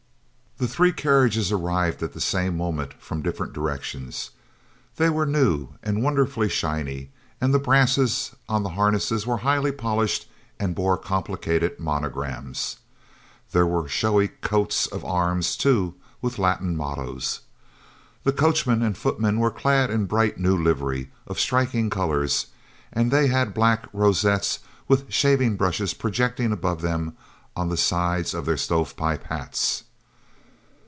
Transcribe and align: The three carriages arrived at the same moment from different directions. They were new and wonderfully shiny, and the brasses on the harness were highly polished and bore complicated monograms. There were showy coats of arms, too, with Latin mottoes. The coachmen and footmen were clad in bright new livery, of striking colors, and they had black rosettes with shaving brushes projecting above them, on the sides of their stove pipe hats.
The 0.57 0.67
three 0.67 0.93
carriages 0.93 1.51
arrived 1.51 2.03
at 2.03 2.13
the 2.13 2.21
same 2.21 2.55
moment 2.55 2.93
from 3.01 3.23
different 3.23 3.51
directions. 3.51 4.29
They 4.97 5.09
were 5.09 5.25
new 5.25 5.69
and 5.81 6.03
wonderfully 6.03 6.49
shiny, 6.49 7.09
and 7.39 7.51
the 7.51 7.57
brasses 7.57 8.35
on 8.47 8.61
the 8.61 8.69
harness 8.77 9.09
were 9.25 9.37
highly 9.37 9.71
polished 9.71 10.29
and 10.59 10.75
bore 10.75 10.99
complicated 10.99 11.79
monograms. 11.79 12.77
There 13.53 13.65
were 13.65 13.87
showy 13.89 14.27
coats 14.27 14.85
of 14.85 15.03
arms, 15.03 15.57
too, 15.57 15.95
with 16.21 16.37
Latin 16.37 16.77
mottoes. 16.77 17.39
The 18.23 18.31
coachmen 18.31 18.83
and 18.83 18.95
footmen 18.95 19.39
were 19.39 19.49
clad 19.49 19.89
in 19.89 20.05
bright 20.05 20.37
new 20.37 20.55
livery, 20.55 21.09
of 21.25 21.39
striking 21.39 21.89
colors, 21.89 22.45
and 22.93 23.09
they 23.09 23.25
had 23.29 23.55
black 23.55 23.87
rosettes 23.93 24.59
with 24.87 25.11
shaving 25.11 25.55
brushes 25.55 25.95
projecting 25.95 26.51
above 26.51 26.81
them, 26.83 27.17
on 27.55 27.69
the 27.69 27.77
sides 27.77 28.35
of 28.35 28.45
their 28.45 28.57
stove 28.57 28.95
pipe 28.95 29.23
hats. 29.23 29.85